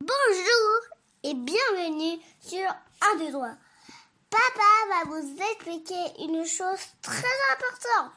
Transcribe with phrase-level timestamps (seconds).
[0.00, 2.66] Bonjour et bienvenue sur
[3.02, 3.58] Un deux droits.
[4.30, 8.12] Papa va vous expliquer une chose très importante.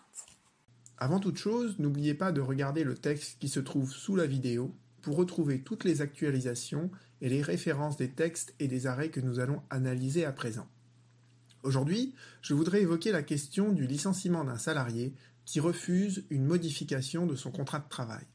[0.97, 4.73] Avant toute chose, n'oubliez pas de regarder le texte qui se trouve sous la vidéo
[5.01, 9.39] pour retrouver toutes les actualisations et les références des textes et des arrêts que nous
[9.39, 10.69] allons analyser à présent.
[11.63, 15.13] Aujourd'hui, je voudrais évoquer la question du licenciement d'un salarié
[15.43, 18.25] qui refuse une modification de son contrat de travail.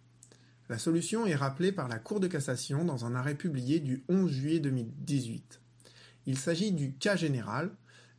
[0.69, 4.31] La solution est rappelée par la Cour de cassation dans un arrêt publié du 11
[4.31, 5.63] juillet 2018.
[6.27, 7.71] Il s'agit du cas général,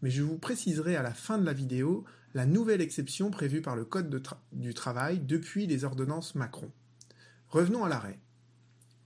[0.02, 3.76] mais je vous préciserai à la fin de la vidéo la nouvelle exception prévue par
[3.76, 6.72] le Code du travail depuis les ordonnances Macron.
[7.50, 8.20] Revenons à l'arrêt.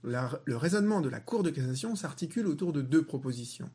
[0.02, 3.70] le raisonnement de la Cour de cassation s'articule autour de deux propositions.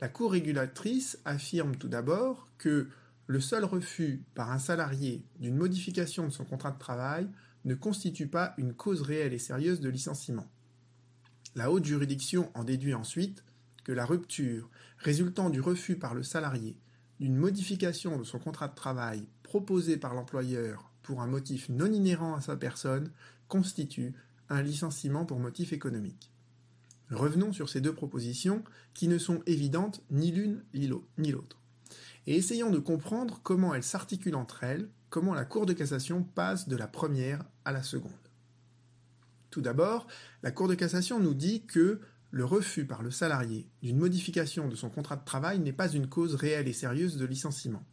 [0.00, 2.88] La Cour régulatrice affirme tout d'abord que
[3.26, 7.28] le seul refus par un salarié d'une modification de son contrat de travail
[7.66, 10.46] ne constitue pas une cause réelle et sérieuse de licenciement.
[11.54, 13.44] La haute juridiction en déduit ensuite
[13.84, 16.78] que la rupture résultant du refus par le salarié
[17.20, 22.34] d'une modification de son contrat de travail proposé par l'employeur pour un motif non inhérent
[22.34, 23.10] à sa personne
[23.48, 24.14] constitue
[24.48, 26.30] un licenciement pour motif économique.
[27.10, 31.60] Revenons sur ces deux propositions qui ne sont évidentes ni l'une ni l'autre.
[32.26, 36.68] Et essayons de comprendre comment elles s'articulent entre elles comment la Cour de cassation passe
[36.68, 38.12] de la première à la seconde.
[39.50, 40.06] Tout d'abord,
[40.42, 44.76] la Cour de cassation nous dit que le refus par le salarié d'une modification de
[44.76, 47.84] son contrat de travail n'est pas une cause réelle et sérieuse de licenciement.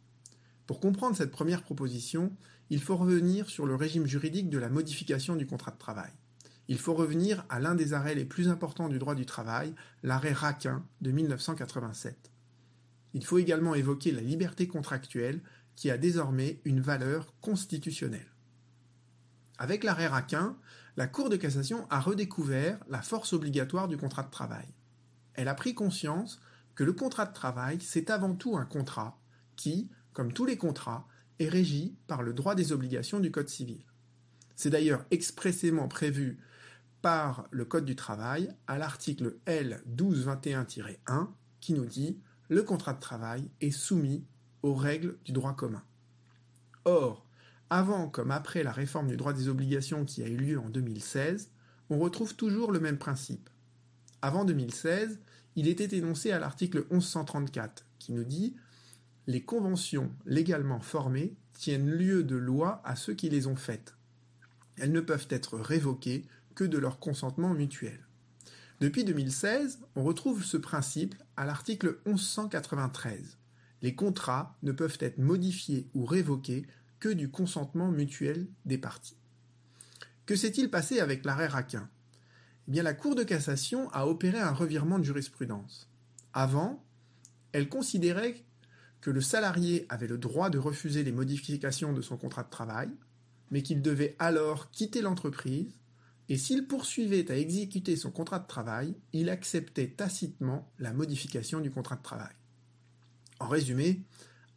[0.66, 2.32] Pour comprendre cette première proposition,
[2.70, 6.10] il faut revenir sur le régime juridique de la modification du contrat de travail.
[6.68, 10.32] Il faut revenir à l'un des arrêts les plus importants du droit du travail, l'arrêt
[10.32, 12.30] Raquin de 1987.
[13.12, 15.42] Il faut également évoquer la liberté contractuelle
[15.76, 18.32] qui a désormais une valeur constitutionnelle.
[19.58, 20.56] Avec l'arrêt Raquin,
[20.96, 24.66] la Cour de cassation a redécouvert la force obligatoire du contrat de travail.
[25.34, 26.40] Elle a pris conscience
[26.74, 29.18] que le contrat de travail, c'est avant tout un contrat
[29.56, 31.06] qui, comme tous les contrats,
[31.38, 33.84] est régi par le droit des obligations du Code civil.
[34.56, 36.38] C'est d'ailleurs expressément prévu
[37.02, 41.28] par le Code du travail à l'article L 1221-1
[41.60, 42.18] qui nous dit
[42.48, 44.24] le contrat de travail est soumis
[44.64, 45.82] aux règles du droit commun.
[46.86, 47.26] Or,
[47.68, 51.50] avant comme après la réforme du droit des obligations qui a eu lieu en 2016,
[51.90, 53.50] on retrouve toujours le même principe.
[54.22, 55.20] Avant 2016,
[55.56, 58.56] il était énoncé à l'article 1134 qui nous dit
[59.26, 63.94] Les conventions légalement formées tiennent lieu de loi à ceux qui les ont faites.
[64.78, 68.00] Elles ne peuvent être révoquées que de leur consentement mutuel.
[68.80, 73.36] Depuis 2016, on retrouve ce principe à l'article 1193
[73.84, 76.66] les contrats ne peuvent être modifiés ou révoqués
[77.00, 79.18] que du consentement mutuel des parties.
[80.24, 81.90] Que s'est-il passé avec l'arrêt Raquin
[82.72, 85.90] eh la Cour de cassation a opéré un revirement de jurisprudence.
[86.32, 86.82] Avant,
[87.52, 88.42] elle considérait
[89.02, 92.88] que le salarié avait le droit de refuser les modifications de son contrat de travail,
[93.50, 95.76] mais qu'il devait alors quitter l'entreprise,
[96.30, 101.70] et s'il poursuivait à exécuter son contrat de travail, il acceptait tacitement la modification du
[101.70, 102.32] contrat de travail.
[103.40, 104.02] En résumé,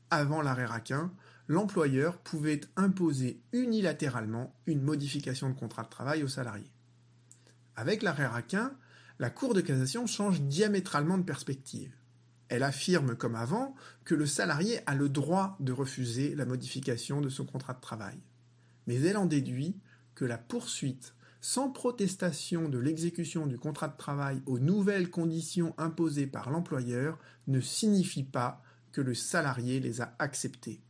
[0.10, 1.12] avant l'arrêt Raquin,
[1.48, 6.72] l'employeur pouvait imposer unilatéralement une modification de contrat de travail au salarié.
[7.76, 8.74] Avec l'arrêt Raquin,
[9.20, 11.94] la Cour de cassation change diamétralement de perspective.
[12.50, 17.30] Elle affirme comme avant que le salarié a le droit de refuser la modification de
[17.30, 18.18] son contrat de travail.
[18.86, 19.76] Mais elle en déduit
[20.16, 26.28] que la poursuite sans protestation de l'exécution du contrat de travail aux nouvelles conditions imposées
[26.28, 27.18] par l'employeur
[27.48, 28.64] ne signifie pas
[29.02, 30.82] le salarié les a acceptés.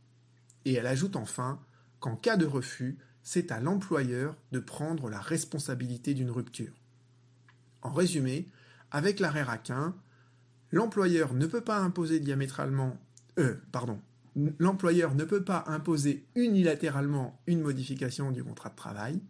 [0.64, 1.60] Et elle ajoute enfin
[2.00, 6.72] qu'en cas de refus, c'est à l'employeur de prendre la responsabilité d'une rupture.
[7.82, 8.48] En résumé,
[8.90, 9.94] avec l'arrêt Raquin,
[10.72, 12.98] l'employeur ne peut pas imposer diamétralement
[13.38, 14.00] euh, pardon,
[14.58, 19.20] l'employeur ne peut pas imposer unilatéralement une modification du contrat de travail,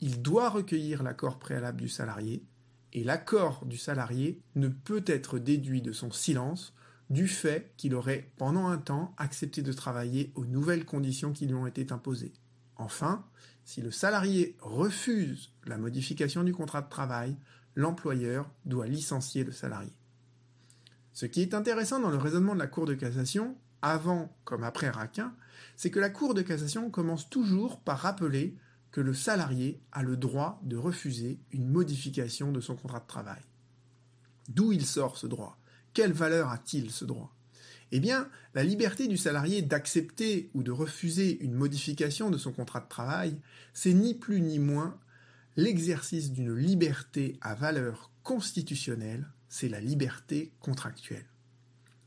[0.00, 2.42] il doit recueillir l'accord préalable du salarié,
[2.94, 6.74] et l'accord du salarié ne peut être déduit de son silence
[7.10, 11.54] du fait qu'il aurait pendant un temps accepté de travailler aux nouvelles conditions qui lui
[11.54, 12.32] ont été imposées.
[12.76, 13.24] Enfin,
[13.64, 17.36] si le salarié refuse la modification du contrat de travail,
[17.74, 19.92] l'employeur doit licencier le salarié.
[21.12, 24.88] Ce qui est intéressant dans le raisonnement de la Cour de cassation, avant comme après
[24.88, 25.34] Raquin,
[25.76, 28.56] c'est que la Cour de cassation commence toujours par rappeler
[28.90, 33.42] que le salarié a le droit de refuser une modification de son contrat de travail.
[34.48, 35.58] D'où il sort ce droit?
[35.94, 37.34] Quelle valeur a-t-il ce droit?
[37.90, 42.80] Eh bien, la liberté du salarié d'accepter ou de refuser une modification de son contrat
[42.80, 43.36] de travail,
[43.74, 44.98] c'est ni plus ni moins
[45.56, 51.26] l'exercice d'une liberté à valeur constitutionnelle, c'est la liberté contractuelle.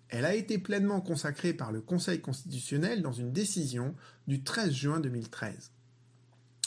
[0.10, 3.96] Elle a été pleinement consacrée par le Conseil constitutionnel dans une décision
[4.28, 5.72] du 13 juin 2013.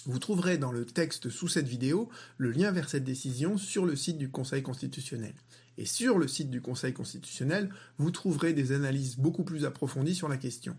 [0.09, 2.09] Vous trouverez dans le texte sous cette vidéo
[2.39, 5.35] le lien vers cette décision sur le site du Conseil constitutionnel.
[5.77, 7.69] Et sur le site du Conseil constitutionnel,
[7.99, 10.79] vous trouverez des analyses beaucoup plus approfondies sur la question.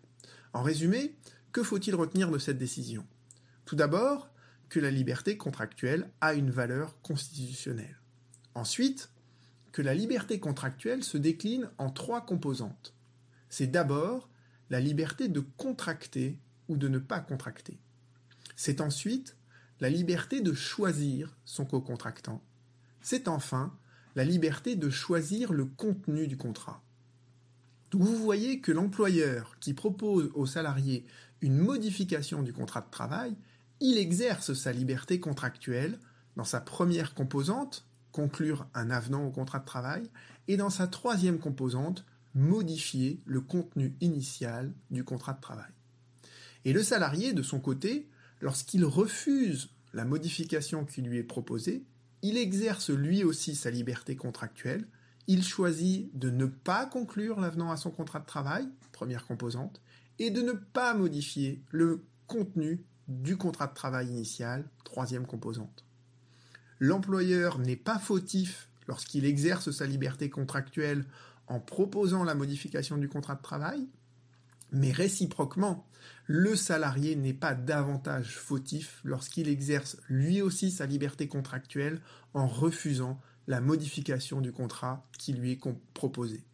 [0.52, 1.16] En résumé,
[1.52, 3.06] que faut-il retenir de cette décision?
[3.66, 4.32] Tout d'abord,
[4.68, 8.00] que la liberté contractuelle a une valeur constitutionnelle.
[8.56, 9.12] Ensuite,
[9.72, 12.96] que la liberté contractuelle se décline en trois composantes.
[13.48, 14.28] C'est d'abord
[14.72, 17.80] la liberté de contracter ou de ne pas contracter.
[18.62, 19.38] C'est ensuite
[19.80, 22.44] la liberté de choisir son co-contractant.
[23.00, 23.74] C'est enfin
[24.18, 26.84] la liberté de choisir le contenu du contrat.
[27.94, 31.06] Vous voyez que l'employeur qui propose au salarié
[31.40, 33.34] une modification du contrat de travail,
[33.80, 35.98] il exerce sa liberté contractuelle
[36.36, 40.10] dans sa première composante, conclure un avenant au contrat de travail,
[40.50, 42.04] et dans sa troisième composante,
[42.36, 45.72] modifier le contenu initial du contrat de travail.
[46.66, 48.10] Et le salarié, de son côté,
[48.40, 51.84] lorsqu'il refuse la modification qui lui est proposée,
[52.22, 54.88] il exerce lui aussi sa liberté contractuelle,
[55.28, 59.82] il choisit de ne pas conclure l'avenant à son contrat de travail, première composante,
[60.18, 65.86] et de ne pas modifier le contenu du contrat de travail initial, troisième composante.
[66.80, 71.06] L'employeur n'est pas fautif lorsqu'il exerce sa liberté contractuelle
[71.48, 73.88] en proposant la modification du contrat de travail,
[74.72, 75.88] mais réciproquement,
[76.26, 82.02] le salarié n'est pas davantage fautif lorsqu'il exerce lui aussi sa liberté contractuelle
[82.34, 85.62] en refusant la modification du contrat qui lui est
[85.94, 86.46] proposé.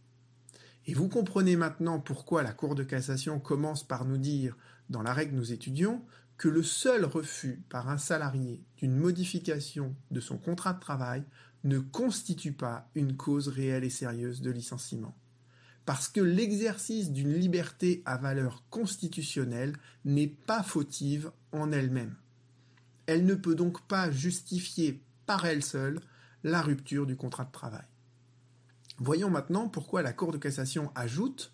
[0.87, 4.55] Et vous comprenez maintenant pourquoi la Cour de cassation commence par nous dire,
[4.89, 6.05] dans l'arrêt que nous étudions,
[6.37, 11.23] que le seul refus par un salarié d'une modification de son contrat de travail
[11.63, 15.17] ne constitue pas une cause réelle et sérieuse de licenciement.
[15.85, 19.73] Parce que l'exercice d'une liberté à valeur constitutionnelle
[20.03, 22.15] n'est pas fautive en elle-même.
[23.05, 25.99] Elle ne peut donc pas justifier par elle seule
[26.43, 27.85] la rupture du contrat de travail.
[28.97, 31.51] Voyons maintenant pourquoi la Cour de cassation ajoute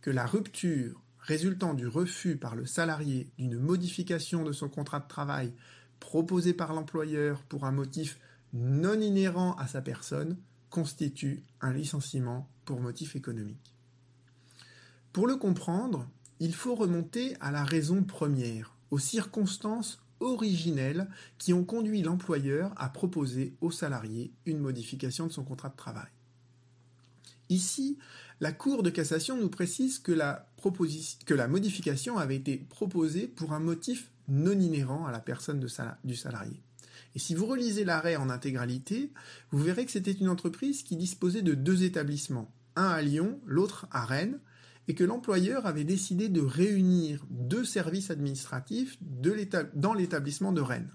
[0.00, 5.08] que la rupture résultant du refus par le salarié d'une modification de son contrat de
[5.08, 5.52] travail
[5.98, 8.18] proposé par l'employeur pour un motif
[8.52, 10.36] non inhérent à sa personne
[10.70, 13.74] constitue un licenciement pour motif économique.
[15.14, 16.06] Pour le comprendre,
[16.40, 21.08] il faut remonter à la raison première, aux circonstances originelles
[21.38, 26.10] qui ont conduit l'employeur à proposer au salarié une modification de son contrat de travail.
[27.48, 27.96] Ici,
[28.40, 30.46] la Cour de cassation nous précise que la,
[31.24, 35.60] que la modification avait été proposée pour un motif non inhérent à la personne
[36.04, 36.62] du salarié.
[37.16, 39.10] Et si vous relisez l'arrêt en intégralité,
[39.50, 43.86] vous verrez que c'était une entreprise qui disposait de deux établissements, un à Lyon, l'autre
[43.90, 44.38] à Rennes,
[44.86, 50.92] et que l'employeur avait décidé de réunir deux services administratifs dans l'établissement de Rennes.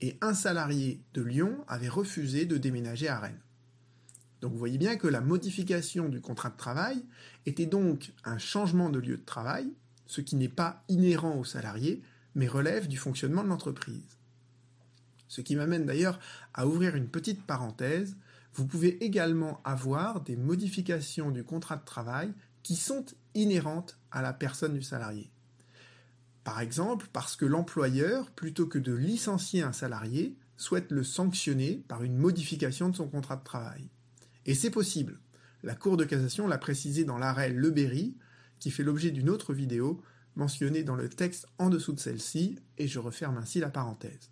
[0.00, 3.40] Et un salarié de Lyon avait refusé de déménager à Rennes.
[4.40, 7.04] Donc vous voyez bien que la modification du contrat de travail
[7.46, 9.72] était donc un changement de lieu de travail,
[10.06, 12.02] ce qui n'est pas inhérent au salarié,
[12.34, 14.18] mais relève du fonctionnement de l'entreprise.
[15.32, 16.20] Ce qui m'amène d'ailleurs
[16.52, 18.18] à ouvrir une petite parenthèse,
[18.52, 24.34] vous pouvez également avoir des modifications du contrat de travail qui sont inhérentes à la
[24.34, 25.30] personne du salarié.
[26.44, 32.02] Par exemple, parce que l'employeur, plutôt que de licencier un salarié, souhaite le sanctionner par
[32.04, 33.88] une modification de son contrat de travail.
[34.44, 35.18] Et c'est possible.
[35.62, 38.18] La Cour de cassation l'a précisé dans l'arrêt Le Berry,
[38.58, 40.02] qui fait l'objet d'une autre vidéo
[40.36, 44.31] mentionnée dans le texte en dessous de celle-ci, et je referme ainsi la parenthèse.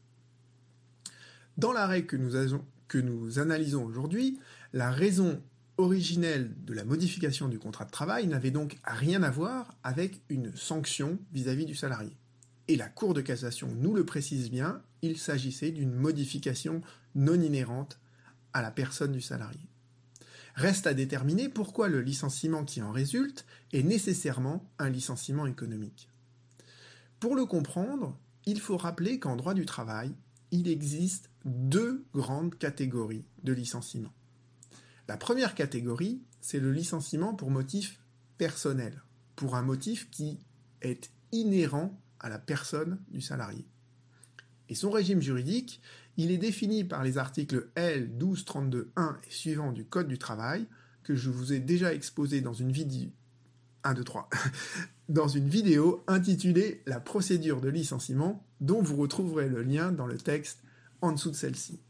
[1.57, 4.39] Dans l'arrêt que nous, analysons aujourd'hui,
[4.73, 5.43] la raison
[5.77, 10.55] originelle de la modification du contrat de travail n'avait donc rien à voir avec une
[10.55, 12.17] sanction vis-à-vis -vis du salarié.
[12.69, 16.83] Et la Cour de cassation nous le précise bien, il s'agissait d'une modification
[17.15, 17.99] non inhérente
[18.53, 19.71] à la personne du salarié.
[20.55, 26.09] Reste à déterminer pourquoi le licenciement qui en résulte est nécessairement un licenciement économique.
[27.19, 30.15] Pour le comprendre, il faut rappeler qu'en droit du travail,
[30.51, 34.13] il existe deux grandes catégories de licenciement.
[35.09, 38.01] La première catégorie, c'est le licenciement pour motif
[38.39, 39.03] personnel,
[39.37, 40.39] pour un motif qui
[40.83, 43.67] est inhérent à la personne du salarié.
[44.69, 45.81] Et son régime juridique,
[46.17, 50.67] il est défini par les articles L 1232.1 et suivants du Code du travail,
[51.03, 53.11] que je vous ai déjà exposé dans une vidéo
[53.83, 54.29] 1, 2, 3,
[55.09, 60.19] dans une vidéo intitulée La procédure de licenciement, dont vous retrouverez le lien dans le
[60.19, 60.63] texte
[61.01, 61.81] en dessous de celle-ci.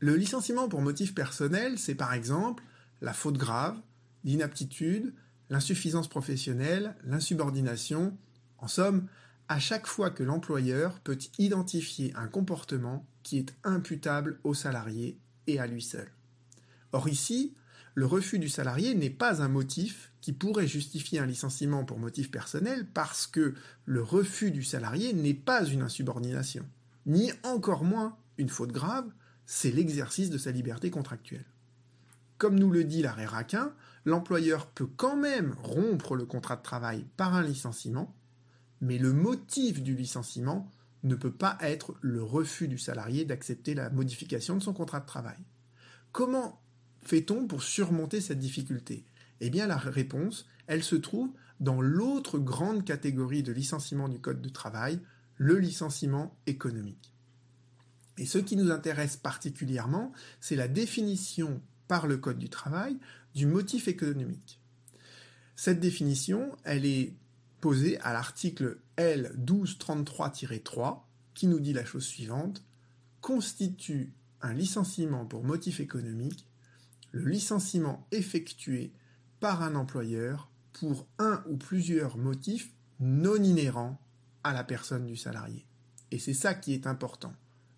[0.00, 2.62] Le licenciement pour motif personnel, c'est par exemple
[3.00, 3.76] la faute grave,
[4.24, 5.14] l'inaptitude,
[5.50, 8.16] l'insuffisance professionnelle, l'insubordination,
[8.58, 9.06] en somme,
[9.48, 15.58] à chaque fois que l'employeur peut identifier un comportement qui est imputable au salarié et
[15.58, 16.08] à lui seul.
[16.92, 17.54] Or ici,
[17.94, 22.30] le refus du salarié n'est pas un motif qui pourrait justifier un licenciement pour motif
[22.30, 23.54] personnel parce que
[23.84, 26.66] le refus du salarié n'est pas une insubordination,
[27.06, 29.10] ni encore moins une faute grave,
[29.46, 31.44] c'est l'exercice de sa liberté contractuelle.
[32.38, 33.72] Comme nous le dit l'arrêt Raquin,
[34.04, 38.14] l'employeur peut quand même rompre le contrat de travail par un licenciement,
[38.80, 40.70] mais le motif du licenciement
[41.04, 45.06] ne peut pas être le refus du salarié d'accepter la modification de son contrat de
[45.06, 45.38] travail.
[46.12, 46.60] Comment
[47.02, 49.04] fait-on pour surmonter cette difficulté?
[49.40, 51.30] Eh bien la réponse, elle se trouve
[51.60, 55.00] dans l'autre grande catégorie de licenciement du Code du travail,
[55.36, 57.12] le licenciement économique.
[58.18, 62.96] Et ce qui nous intéresse particulièrement, c'est la définition par le Code du travail
[63.34, 64.60] du motif économique.
[65.56, 67.14] Cette définition, elle est
[67.60, 71.00] posée à l'article L 1233-3
[71.34, 72.64] qui nous dit la chose suivante
[73.20, 74.12] constitue
[74.42, 76.46] un licenciement pour motif économique
[77.12, 78.92] le licenciement effectué
[79.40, 84.00] par un employeur pour un ou plusieurs motifs non inhérents
[84.52, 85.66] la personne du salarié.
[86.10, 87.32] Et c'est ça qui est important.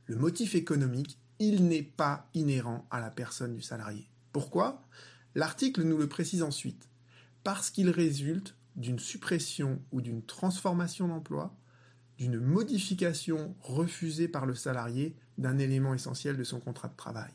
[0.07, 4.11] Le motif économique, il n'est pas inhérent à la personne du salarié.
[4.33, 4.87] Pourquoi?
[5.35, 6.89] L'article nous le précise ensuite.
[7.45, 11.57] Parce qu'il résulte d'une suppression ou d'une transformation d'emploi,
[12.19, 17.33] d'une modification refusée par le salarié d'un élément essentiel de son contrat de travail.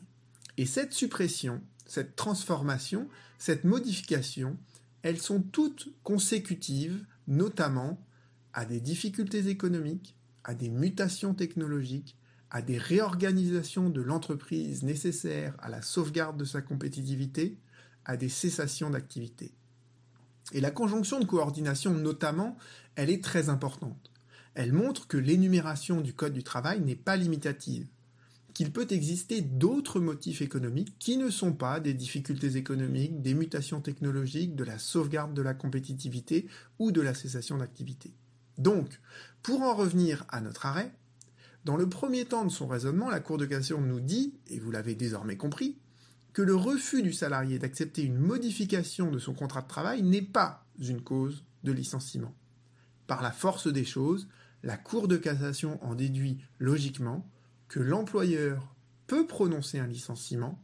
[0.56, 3.08] Et cette suppression, cette transformation,
[3.38, 4.56] cette modification,
[5.02, 8.04] elles sont toutes consécutives, notamment
[8.52, 12.16] à des difficultés économiques, à des mutations technologiques,
[12.50, 17.56] à des réorganisations de l'entreprise nécessaires à la sauvegarde de sa compétitivité,
[18.04, 19.52] à des cessations d'activité.
[20.52, 22.58] Et la conjonction de coordination notamment,
[22.94, 24.10] elle est très importante.
[24.54, 27.86] Elle montre que l'énumération du Code du travail n'est pas limitative,
[28.52, 33.80] qu'il peut exister d'autres motifs économiques qui ne sont pas des difficultés économiques, des mutations
[33.80, 36.46] technologiques, de la sauvegarde de la compétitivité
[36.78, 38.12] ou de la cessation d'activité.
[38.58, 39.00] Donc,
[39.42, 40.92] pour en revenir à notre arrêt,
[41.64, 44.70] dans le premier temps de son raisonnement, la Cour de cassation nous dit, et vous
[44.70, 45.78] l'avez désormais compris,
[46.32, 50.66] que le refus du salarié d'accepter une modification de son contrat de travail n'est pas
[50.78, 52.34] une cause de licenciement.
[53.06, 54.28] Par la force des choses,
[54.62, 57.28] la Cour de cassation en déduit logiquement
[57.68, 58.74] que l'employeur
[59.06, 60.60] peut prononcer un licenciement,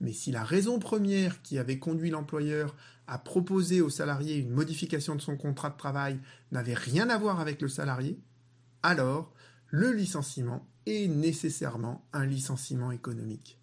[0.00, 2.76] mais si la raison première qui avait conduit l'employeur
[3.06, 6.20] à proposer au salarié une modification de son contrat de travail
[6.52, 8.18] n'avait rien à voir avec le salarié,
[8.82, 9.32] alors
[9.68, 13.58] le licenciement est nécessairement un licenciement économique.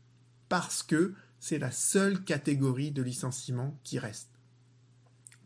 [0.50, 4.30] Parce que c'est la seule catégorie de licenciement qui reste.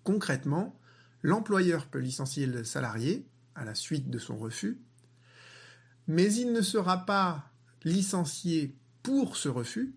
[0.03, 0.79] Concrètement,
[1.21, 4.79] l'employeur peut licencier le salarié à la suite de son refus,
[6.07, 7.51] mais il ne sera pas
[7.83, 9.95] licencié pour ce refus.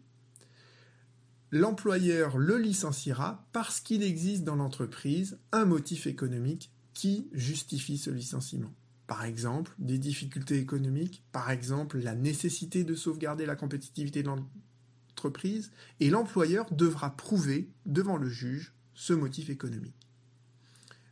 [1.53, 8.73] L'employeur le licenciera parce qu'il existe dans l'entreprise un motif économique qui justifie ce licenciement.
[9.09, 15.73] Par exemple, des difficultés économiques, par exemple, la nécessité de sauvegarder la compétitivité de l'entreprise,
[15.99, 20.09] et l'employeur devra prouver devant le juge ce motif économique.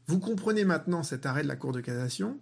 [0.07, 2.39] Vous comprenez maintenant cet arrêt de la Cour de cassation.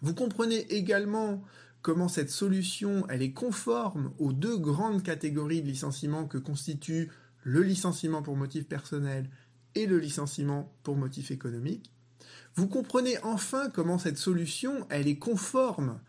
[0.00, 1.44] Vous comprenez également
[1.82, 7.10] comment cette solution elle est conforme aux deux grandes catégories de licenciement que constituent
[7.42, 9.28] le licenciement pour motif personnel
[9.74, 11.90] et le licenciement pour motif économique.
[12.54, 16.00] Vous comprenez enfin comment cette solution, elle est conforme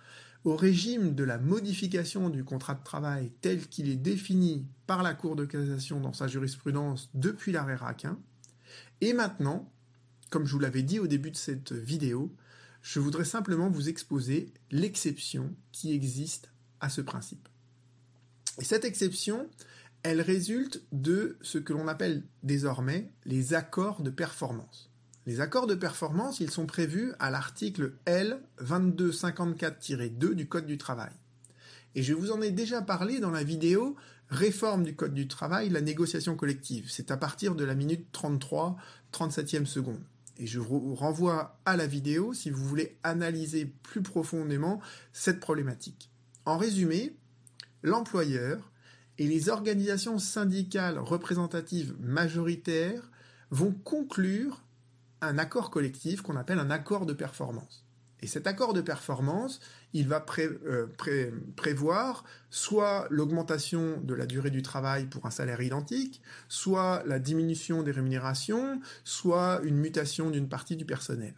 [0.44, 5.14] au régime de la modification du contrat de travail tel qu'il est défini par la
[5.14, 8.20] Cour de cassation dans sa jurisprudence depuis l'arrêt Raquin.
[9.00, 9.72] Et maintenant,
[10.30, 12.36] comme je vous l'avais dit au début de cette vidéo,
[12.84, 17.48] je voudrais simplement vous exposer l'exception qui existe à ce principe.
[18.60, 19.50] Et cette exception,
[20.04, 24.92] elle résulte de ce que l'on appelle désormais les accords de performance.
[25.26, 31.14] Les accords de performance, ils sont prévus à l'article L 2254-2 du Code du travail.
[31.96, 33.96] Et je vous en ai déjà parlé dans la vidéo
[34.30, 36.88] Réforme du Code du travail, la négociation collective.
[36.90, 38.76] C'est à partir de la minute 33,
[39.14, 40.04] 37e seconde.
[40.38, 46.10] Et je vous renvoie à la vidéo si vous voulez analyser plus profondément cette problématique.
[46.46, 47.16] En résumé,
[47.84, 48.72] l'employeur
[49.18, 53.12] et les organisations syndicales représentatives majoritaires
[53.52, 54.64] vont conclure
[55.22, 57.83] un accord collectif qu'on appelle un accord de performance.
[58.24, 59.60] Et cet accord de performance,
[59.92, 60.22] il va
[61.58, 67.84] prévoir soit l'augmentation de la durée du travail pour un salaire identique, soit la diminution
[67.84, 71.36] des rémunérations, soit une mutation d'une partie du personnel.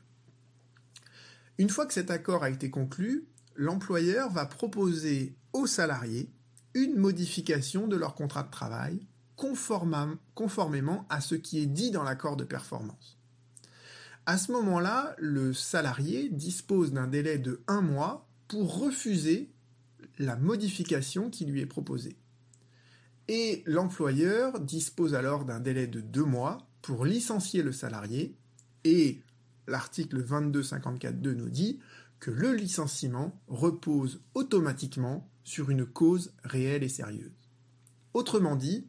[1.57, 3.25] Une fois que cet accord a été conclu,
[3.55, 6.29] l'employeur va proposer aux salariés
[6.75, 12.35] une modification de leur contrat de travail conformément à ce qui est dit dans l'accord
[12.35, 13.17] de performance.
[14.25, 19.51] À ce moment-là, le salarié dispose d'un délai de un mois pour refuser
[20.17, 22.17] la modification qui lui est proposée.
[23.27, 28.35] Et l'employeur dispose alors d'un délai de deux mois pour licencier le salarié
[28.83, 29.21] et
[29.67, 31.79] l'article 2254.2 nous dit
[32.19, 37.37] que le licenciement repose automatiquement sur une cause réelle et sérieuse.
[38.13, 38.87] Autrement dit,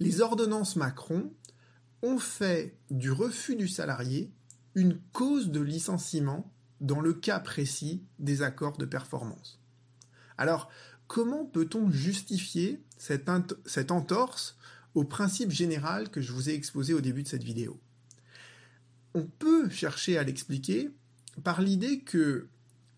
[0.00, 1.32] les ordonnances Macron
[2.02, 4.30] ont fait du refus du salarié
[4.74, 9.60] une cause de licenciement dans le cas précis des accords de performance.
[10.36, 10.70] Alors,
[11.08, 13.28] comment peut-on justifier cette,
[13.66, 14.56] cette, entorse
[14.94, 17.80] au principe général que je vous ai exposé au début de cette vidéo?
[19.14, 20.90] On peut chercher à l'expliquer
[21.42, 22.48] par l'idée que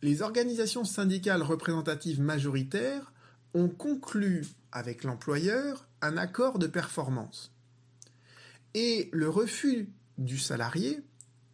[0.02, 3.12] les organisations syndicales représentatives majoritaires
[3.54, 7.52] ont conclu avec l'employeur un accord de performance.
[8.74, 11.00] Et le refus du salarié,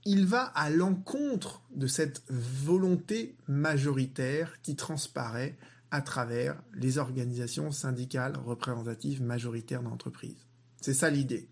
[0.04, 5.56] il va à l'encontre de cette volonté majoritaire qui transparaît
[5.90, 10.46] à travers les organisations syndicales représentatives majoritaires d'entreprise.
[10.80, 11.48] C'est ça l'idée.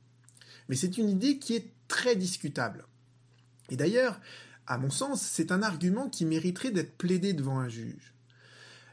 [0.68, 2.85] Mais c'est une idée qui est très discutable.
[3.71, 4.21] Et d'ailleurs,
[4.66, 8.14] à mon sens, c'est un argument qui mériterait d'être plaidé devant un juge.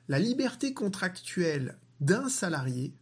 [0.07, 2.93] La liberté contractuelle d'un salarié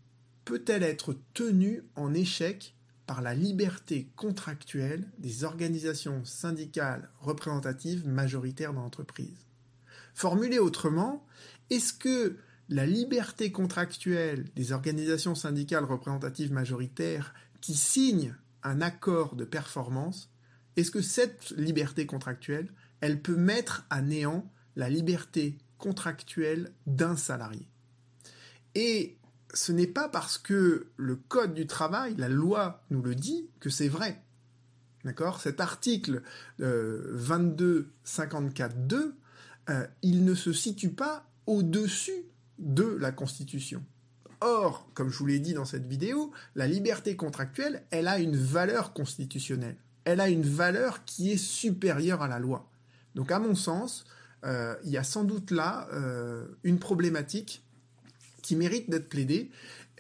[0.46, 2.76] peut-elle être tenue en échec
[3.10, 9.48] par la liberté contractuelle des organisations syndicales représentatives majoritaires dans l'entreprise
[10.14, 11.26] Formulé autrement,
[11.72, 12.38] est-ce que
[12.70, 20.30] la liberté contractuelle des organisations syndicales représentatives majoritaires qui signent un accord de performance
[20.76, 27.68] est-ce que cette liberté contractuelle, elle peut mettre à néant la liberté contractuelle d'un salarié?
[28.76, 29.18] Et
[29.54, 33.70] ce n'est pas parce que le Code du travail, la loi nous le dit, que
[33.70, 34.22] c'est vrai.
[35.06, 35.42] D'accord?
[35.42, 36.22] Cet article
[36.62, 39.14] euh, 2254.2,
[39.70, 42.26] euh, il ne se situe pas au-dessus
[42.58, 43.84] de la Constitution.
[44.42, 48.38] Or, comme je vous l'ai dit dans cette vidéo, la liberté contractuelle, elle a une
[48.38, 49.78] valeur constitutionnelle
[50.10, 52.68] elle a une valeur qui est supérieure à la loi.
[53.16, 54.06] Donc à mon sens,
[54.44, 57.64] euh, il y a sans doute là euh, une problématique
[58.42, 59.52] qui mérite d'être plaidée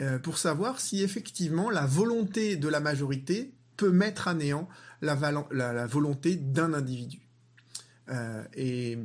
[0.01, 4.67] euh, pour savoir si effectivement la volonté de la majorité peut mettre à néant
[5.01, 5.17] la,
[5.51, 7.21] la volonté d'un individu.
[8.53, 8.97] et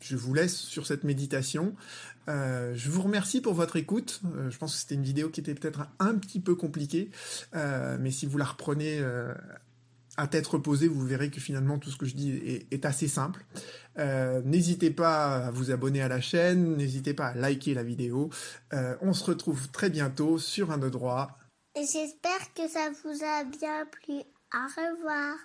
[0.00, 1.74] je vous laisse sur cette méditation.
[2.28, 4.20] je vous remercie pour votre écoute.
[4.48, 7.10] je pense que c'était une vidéo qui était peut-être un, petit peu compliquée,
[7.52, 9.02] mais si vous la reprenez
[10.16, 12.30] à tête reposée, vous verrez que finalement tout ce que je dis
[12.70, 13.44] est, assez simple.
[13.98, 18.30] Euh, n'hésitez pas à vous abonner à la chaîne, n'hésitez pas à liker la vidéo.
[18.72, 21.38] Euh, on se retrouve très bientôt sur un de droit.
[21.76, 24.20] J'espère que ça vous a bien plu.
[24.52, 25.36] Au revoir.